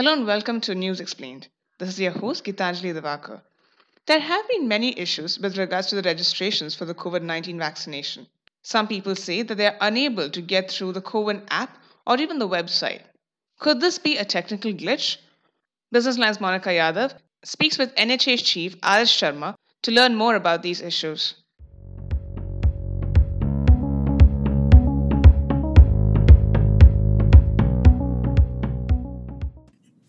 [0.00, 1.48] Hello and welcome to News Explained.
[1.78, 3.42] This is your host, Gitanjali Devakar.
[4.06, 8.26] There have been many issues with regards to the registrations for the COVID 19 vaccination.
[8.62, 11.76] Some people say that they are unable to get through the CoWIN app
[12.06, 13.02] or even the website.
[13.58, 15.18] Could this be a technical glitch?
[15.92, 20.80] Business Line's Monika Yadav speaks with NHA's chief RS Sharma to learn more about these
[20.80, 21.34] issues.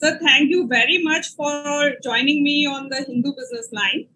[0.04, 4.08] So thank you very much for joining me on the Hindu Business Line.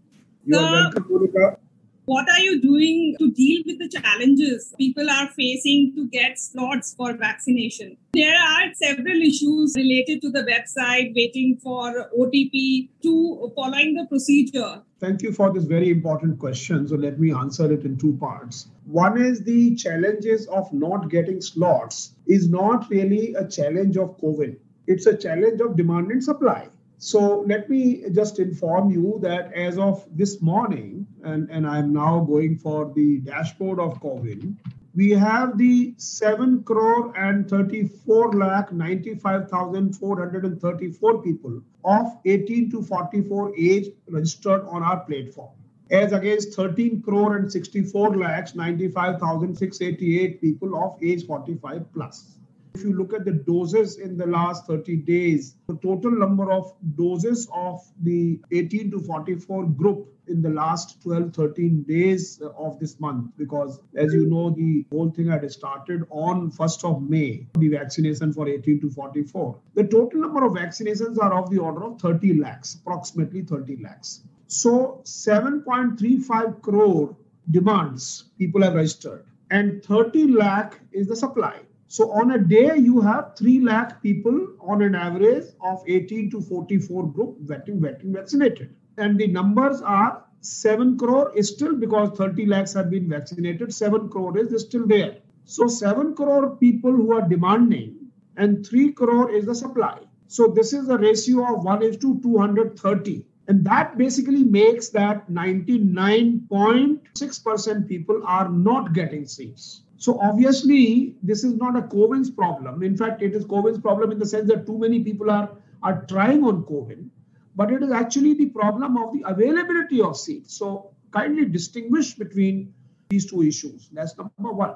[0.43, 1.57] You welcome.
[2.05, 6.95] What are you doing to deal with the challenges people are facing to get slots
[6.95, 7.97] for vaccination?
[8.13, 14.81] There are several issues related to the website, waiting for OTP, to following the procedure.
[14.99, 16.87] Thank you for this very important question.
[16.87, 18.69] So let me answer it in two parts.
[18.85, 24.57] One is the challenges of not getting slots is not really a challenge of CoWIN.
[24.87, 26.69] It's a challenge of demand and supply.
[26.97, 32.21] So let me just inform you that as of this morning, and, and I'm now
[32.21, 34.55] going for the dashboard of CoWIN,
[34.95, 43.89] we have the 7 crore and 34 lakh 95,434 people of 18 to 44 age
[44.07, 45.51] registered on our platform
[45.91, 52.37] as against 13 crore and 64 lakhs 95,688 people of age 45 plus.
[52.75, 56.73] If you look at the doses in the last 30 days, the total number of
[56.97, 62.77] doses of the 18 to 44 group in the last 12 13 days uh, of
[62.79, 67.47] this month because as you know the whole thing had started on 1st of may
[67.59, 71.85] the vaccination for 18 to 44 the total number of vaccinations are of the order
[71.85, 74.21] of 30 lakhs approximately 30 lakhs.
[74.47, 77.15] So 7.35 crore
[77.51, 82.99] demands people have registered and 30 lakh is the supply so on a day, you
[83.01, 88.75] have 3 lakh people on an average of 18 to 44 group getting, getting vaccinated.
[88.97, 94.09] And the numbers are 7 crore is still because 30 lakhs have been vaccinated, 7
[94.09, 95.17] crore is still there.
[95.45, 99.99] So 7 crore people who are demanding and 3 crore is the supply.
[100.27, 103.27] So this is a ratio of 1 is to 230.
[103.47, 109.83] And that basically makes that 99.6% people are not getting seats.
[109.97, 112.83] So obviously, this is not a CoWIN's problem.
[112.83, 115.49] In fact, it is CoWIN's problem in the sense that too many people are,
[115.83, 117.09] are trying on CoWIN,
[117.55, 120.53] but it is actually the problem of the availability of seats.
[120.57, 122.73] So kindly distinguish between
[123.09, 123.89] these two issues.
[123.93, 124.75] That's number one.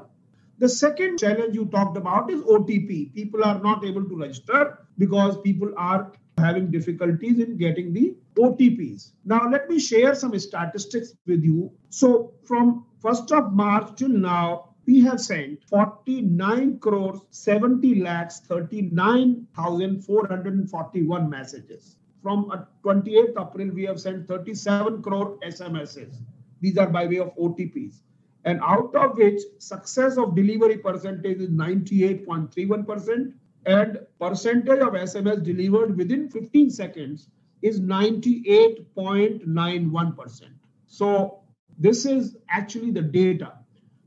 [0.59, 3.13] The second challenge you talked about is OTP.
[3.13, 9.11] People are not able to register because people are having difficulties in getting the OTPs.
[9.25, 11.71] Now, let me share some statistics with you.
[11.89, 21.29] So, from 1st of March till now, we have sent 49 crores 70 lakhs 39,441
[21.29, 21.97] messages.
[22.23, 26.15] From uh, 28th April, we have sent 37 crore SMSs.
[26.61, 28.01] These are by way of OTPs.
[28.45, 33.33] And out of which success of delivery percentage is 98.31%
[33.67, 37.29] and percentage of SMS delivered within 15 seconds
[37.61, 40.41] is 98.91%.
[40.87, 41.41] So
[41.77, 43.58] this is actually the data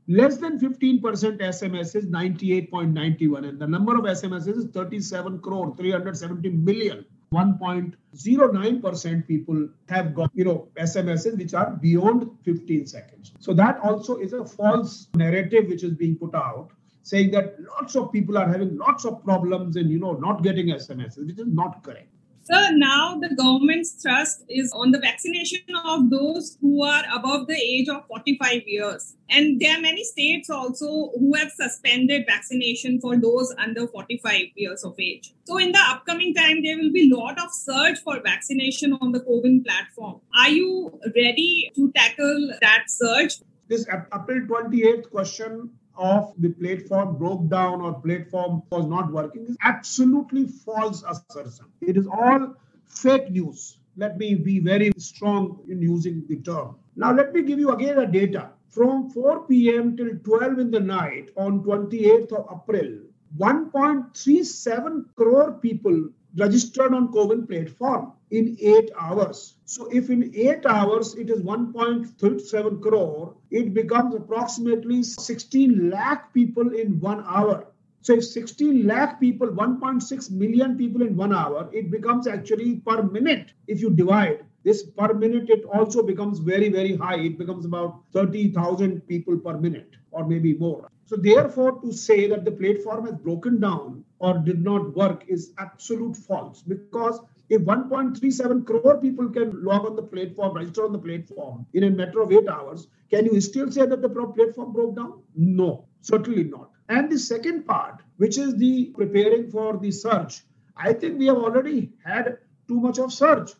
[0.07, 6.49] Less than 15% SMS is 98.91, and the number of SMS is 37 crore, 370
[6.49, 7.05] million.
[7.33, 13.31] 1.09% people have got you know SMSs which are beyond 15 seconds.
[13.39, 16.69] So that also is a false narrative which is being put out,
[17.01, 20.67] saying that lots of people are having lots of problems in you know not getting
[20.67, 22.09] SMSs, which is not correct.
[22.45, 27.55] So now the government's thrust is on the vaccination of those who are above the
[27.55, 29.15] age of 45 years.
[29.29, 34.83] And there are many states also who have suspended vaccination for those under 45 years
[34.83, 35.33] of age.
[35.45, 39.13] So in the upcoming time, there will be a lot of surge for vaccination on
[39.13, 40.19] the CoWIN platform.
[40.37, 43.35] Are you ready to tackle that surge?
[43.69, 49.57] This April 28th question of the platform broke down or platform was not working is
[49.63, 51.65] absolutely false assertion.
[51.81, 52.55] It is all
[52.87, 53.77] fake news.
[53.95, 56.75] Let me be very strong in using the term.
[56.95, 58.49] Now, let me give you again a data.
[58.69, 59.95] From 4 p.m.
[59.95, 63.01] till 12 in the night on 28th of April,
[63.37, 69.55] 1.37 crore people registered on CoWIN platform in eight hours.
[69.65, 76.73] So if in eight hours it is 1.37 crore, it becomes approximately 16 lakh people
[76.73, 77.67] in one hour.
[78.01, 83.01] So if 16 lakh people, 1.6 million people in one hour, it becomes actually per
[83.03, 83.53] minute.
[83.67, 88.01] If you divide, this per minute it also becomes very very high it becomes about
[88.13, 93.15] 30000 people per minute or maybe more so therefore to say that the platform has
[93.15, 97.19] broken down or did not work is absolute false because
[97.49, 101.89] if 1.37 crore people can log on the platform, register on the platform in a
[101.89, 105.21] matter of eight hours, can you still say that the platform broke down?
[105.35, 106.71] No, certainly not.
[106.89, 110.43] And the second part, which is the preparing for the surge,
[110.75, 112.37] I think we have already had
[112.67, 113.51] too much of surge.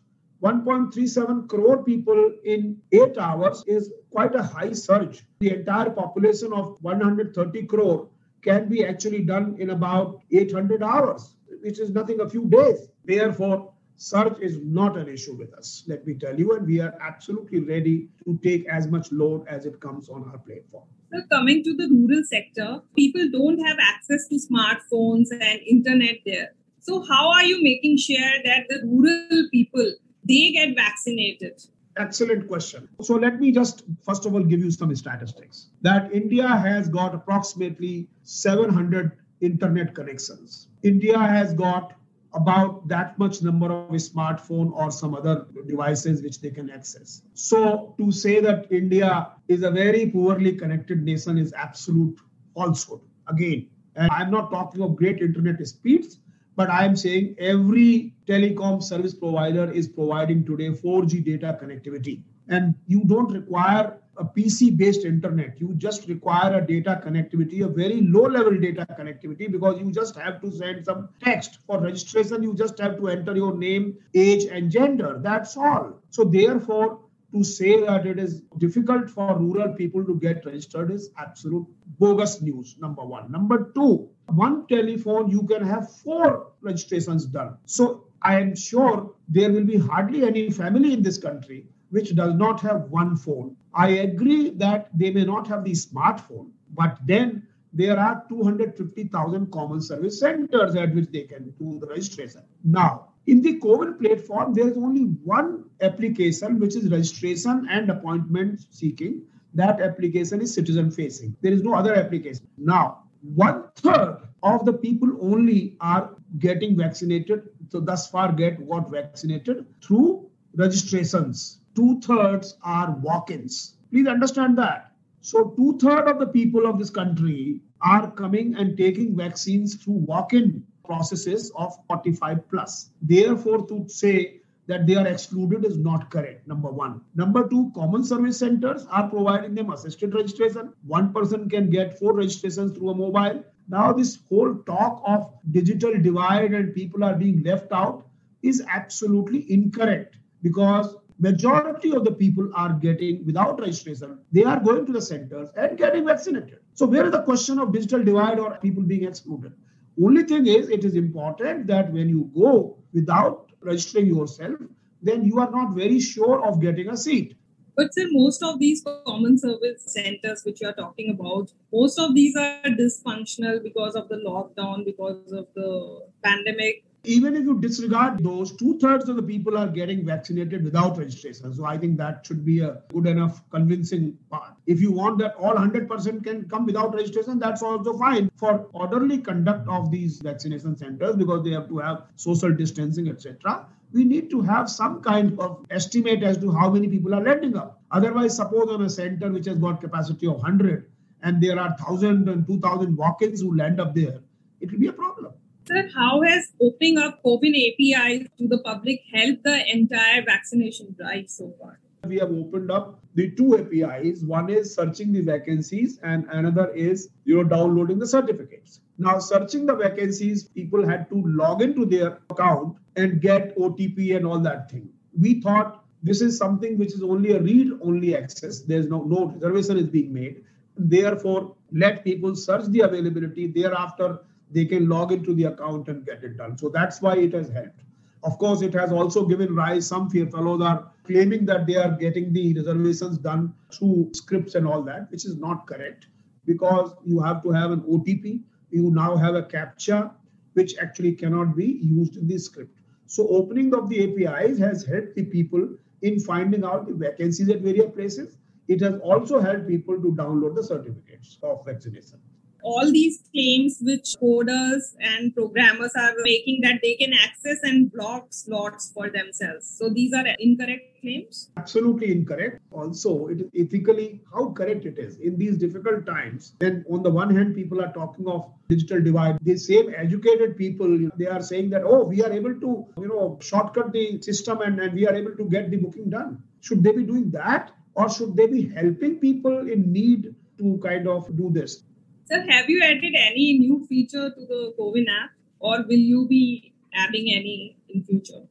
[0.43, 5.23] 1.37 crore people in eight hours is quite a high surge.
[5.39, 8.09] The entire population of 130 crore
[8.41, 12.89] can be actually done in about 800 hours, which is nothing a few days.
[13.05, 16.93] Therefore, surge is not an issue with us, let me tell you, and we are
[16.99, 20.83] absolutely ready to take as much load as it comes on our platform.
[21.13, 26.49] So coming to the rural sector, people don't have access to smartphones and internet there.
[26.81, 29.93] So how are you making sure that the rural people
[30.27, 31.61] they get vaccinated?
[31.97, 32.89] Excellent question.
[33.01, 37.13] So let me just first of all give you some statistics that India has got
[37.13, 39.11] approximately 700
[39.41, 40.69] internet connections.
[40.81, 41.93] India has got
[42.33, 47.21] about that much number of smartphone or some other devices which they can access.
[47.35, 52.19] So to say that India is a very poorly connected nation is absolute
[52.55, 53.01] falsehood.
[53.27, 56.19] Again, and I'm not talking of great internet speeds,
[56.55, 62.21] but I'm saying every telecom service provider is providing today 4G data connectivity.
[62.47, 65.59] And you don't require a PC based internet.
[65.59, 70.15] You just require a data connectivity, a very low level data connectivity, because you just
[70.15, 72.43] have to send some text for registration.
[72.43, 75.19] You just have to enter your name, age, and gender.
[75.21, 76.01] That's all.
[76.11, 76.99] So, therefore,
[77.33, 81.65] to say that it is difficult for rural people to get registered is absolute
[81.97, 82.75] bogus news.
[82.79, 83.31] Number one.
[83.31, 87.57] Number two, one telephone, you can have four registrations done.
[87.65, 92.33] So I am sure there will be hardly any family in this country which does
[92.33, 93.55] not have one phone.
[93.73, 99.81] I agree that they may not have the smartphone, but then there are 250,000 common
[99.81, 102.41] service centers at which they can do the registration.
[102.63, 108.61] Now, in the CoWIN platform, there is only one application which is registration and appointment
[108.71, 109.21] seeking.
[109.53, 111.35] That application is citizen facing.
[111.41, 112.47] There is no other application.
[112.57, 117.49] Now, one third of the people only are getting vaccinated.
[117.69, 121.59] So thus far, get got vaccinated through registrations.
[121.75, 123.77] Two thirds are walk-ins.
[123.91, 124.91] Please understand that.
[125.21, 130.05] So two third of the people of this country are coming and taking vaccines through
[130.05, 132.89] walk-in processes of 45 plus.
[133.01, 136.47] Therefore, to say that they are excluded is not correct.
[136.47, 137.01] Number one.
[137.15, 140.73] Number two, common service centers are providing them assisted registration.
[140.87, 143.43] One person can get four registrations through a mobile.
[143.67, 148.07] Now, this whole talk of digital divide and people are being left out
[148.41, 154.85] is absolutely incorrect because majority of the people are getting without registration they are going
[154.85, 158.57] to the centers and getting vaccinated so where is the question of digital divide or
[158.57, 159.53] people being excluded
[160.01, 164.59] only thing is it is important that when you go without registering yourself,
[165.01, 167.35] then you are not very sure of getting a seat.
[167.75, 172.13] But sir, most of these common service centers which you are talking about, most of
[172.13, 176.83] these are dysfunctional because of the lockdown, because of the pandemic.
[177.05, 181.53] Even if you disregard those, two thirds of the people are getting vaccinated without registration.
[181.53, 184.53] So I think that should be a good enough convincing part.
[184.67, 189.17] If you want that all 100% can come without registration, that's also fine for orderly
[189.17, 194.29] conduct of these vaccination centers because they have to have social distancing, etc we need
[194.31, 197.81] to have some kind of estimate as to how many people are landing up.
[197.91, 200.89] Otherwise, suppose on a center which has got capacity of 100
[201.21, 204.19] and there are 1,000 and 2,000 walk-ins who land up there,
[204.59, 205.33] it will be a problem.
[205.65, 211.29] Sir, how has opening up CoWIN APIs to the public helped the entire vaccination drive
[211.29, 211.79] so far?
[212.05, 214.23] We have opened up the two APIs.
[214.23, 218.81] One is searching the vacancies, and another is you know downloading the certificates.
[218.97, 224.25] Now, searching the vacancies, people had to log into their account and get OTP and
[224.25, 224.89] all that thing.
[225.17, 228.59] We thought this is something which is only a read-only access.
[228.63, 230.43] There's no no reservation is being made.
[230.75, 233.47] Therefore, let people search the availability.
[233.47, 234.19] Thereafter,
[234.53, 236.57] they can log into the account and get it done.
[236.57, 237.81] So that's why it has helped.
[238.23, 241.91] Of course, it has also given rise, some fear fellows are claiming that they are
[241.91, 246.07] getting the reservations done through scripts and all that, which is not correct
[246.45, 248.41] because you have to have an OTP.
[248.69, 250.11] You now have a CAPTCHA,
[250.53, 252.79] which actually cannot be used in the script.
[253.07, 255.69] So opening of the APIs has helped the people
[256.01, 258.37] in finding out the vacancies at various places.
[258.67, 262.19] It has also helped people to download the certificates of vaccination.
[262.63, 268.27] All these claims which coders and programmers are making that they can access and block
[268.31, 269.67] slots for themselves.
[269.77, 271.49] So these are incorrect claims?
[271.57, 272.61] Absolutely incorrect.
[272.71, 276.53] Also, it is ethically how correct it is in these difficult times.
[276.59, 279.37] Then, on the one hand, people are talking of digital divide.
[279.41, 283.37] The same educated people, they are saying that, oh, we are able to, you know,
[283.41, 286.41] shortcut the system and, and we are able to get the booking done.
[286.61, 287.71] Should they be doing that?
[287.95, 291.83] Or should they be helping people in need to kind of do this?
[292.25, 296.73] Sir, have you added any new feature to the CoWIN app or will you be
[296.93, 298.43] adding any in future?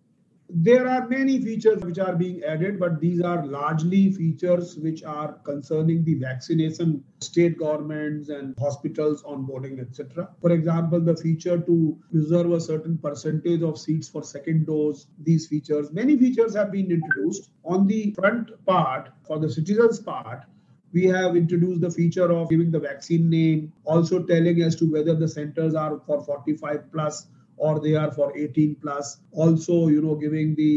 [0.54, 5.32] There are many features which are being added, but these are largely features which are
[5.44, 10.28] concerning the vaccination, state governments and hospitals onboarding, etc.
[10.42, 15.46] For example, the feature to reserve a certain percentage of seats for second dose, these
[15.46, 17.48] features, many features have been introduced.
[17.64, 20.44] On the front part, for the citizens part,
[20.92, 25.14] we have introduced the feature of giving the vaccine name, also telling as to whether
[25.14, 27.26] the centers are for 45 plus
[27.66, 30.72] or they are for 18 plus also you know giving the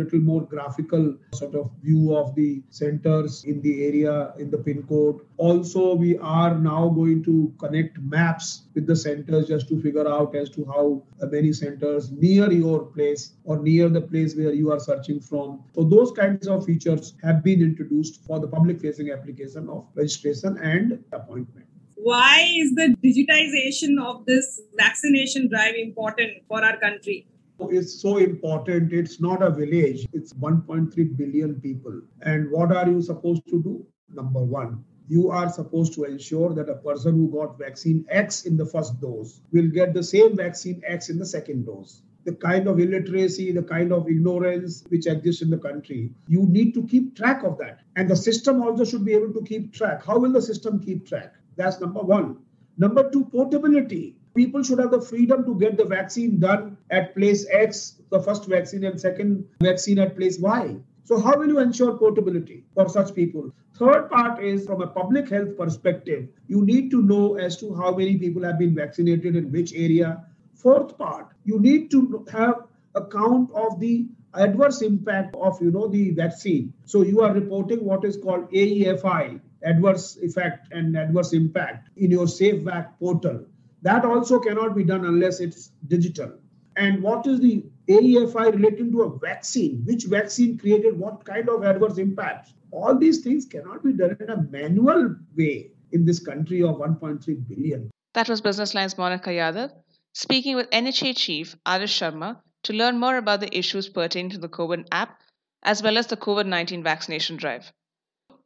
[0.00, 1.04] little more graphical
[1.40, 5.20] sort of view of the centers in the area in the pin code.
[5.36, 10.34] Also we are now going to connect maps with the centers just to figure out
[10.34, 11.02] as to how
[11.36, 15.62] many centers near your place or near the place where you are searching from.
[15.74, 20.56] So those kinds of features have been introduced for the public facing application of registration
[20.58, 21.69] and appointment
[22.02, 27.26] why is the digitization of this vaccination drive important for our country?
[27.68, 28.92] It's so important.
[28.92, 32.00] It's not a village, it's 1.3 billion people.
[32.22, 33.86] And what are you supposed to do?
[34.14, 38.56] Number one, you are supposed to ensure that a person who got vaccine X in
[38.56, 42.02] the first dose will get the same vaccine X in the second dose.
[42.24, 46.74] The kind of illiteracy, the kind of ignorance which exists in the country, you need
[46.74, 47.80] to keep track of that.
[47.96, 50.04] And the system also should be able to keep track.
[50.04, 51.34] How will the system keep track?
[51.60, 52.38] That's number one.
[52.78, 54.16] Number two, portability.
[54.34, 58.46] People should have the freedom to get the vaccine done at place X, the first
[58.46, 60.76] vaccine, and second vaccine at place Y.
[61.04, 63.52] So, how will you ensure portability for such people?
[63.74, 67.94] Third part is from a public health perspective, you need to know as to how
[67.94, 70.24] many people have been vaccinated in which area.
[70.54, 72.54] Fourth part, you need to have
[72.94, 76.72] a count of the adverse impact of you know the vaccine.
[76.86, 82.26] So you are reporting what is called AEFI, adverse effect and adverse impact in your
[82.26, 83.44] SafeVac portal.
[83.82, 86.32] That also cannot be done unless it's digital.
[86.76, 89.82] And what is the AEFI relating to a vaccine?
[89.84, 92.52] Which vaccine created what kind of adverse impact?
[92.70, 97.48] All these things cannot be done in a manual way in this country of 1.3
[97.48, 97.90] billion.
[98.14, 99.72] That was Business Line's Monika Yadav
[100.12, 104.48] speaking with NHA Chief RS Sharma to learn more about the issues pertaining to the
[104.48, 105.20] CoWIN app
[105.62, 107.72] as well as the COVID 19 vaccination drive.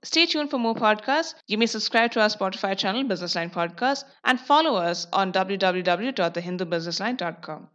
[0.05, 1.35] Stay tuned for more podcasts.
[1.49, 7.69] You may subscribe to our Spotify channel, Businessline Podcast, and follow us on www.thehindubusinessline.com.